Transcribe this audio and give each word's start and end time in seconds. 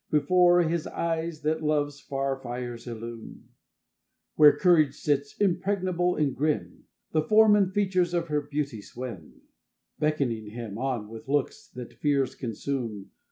Before 0.09 0.63
his 0.63 0.87
eyes 0.87 1.41
that 1.43 1.61
love's 1.61 1.99
far 1.99 2.35
fires 2.41 2.87
illume 2.87 3.49
Where 4.33 4.57
courage 4.57 4.95
sits, 4.95 5.37
impregnable 5.39 6.15
and 6.15 6.35
grim 6.35 6.85
The 7.11 7.21
form 7.21 7.55
and 7.55 7.71
features 7.71 8.11
of 8.15 8.25
her 8.27 8.41
beauty 8.41 8.81
swim, 8.81 9.41
Beckoning 9.99 10.47
him 10.47 10.79
on 10.79 11.07
with 11.09 11.27
looks 11.29 11.67
that 11.75 11.93
fears 11.93 12.33
consume. 12.33 13.11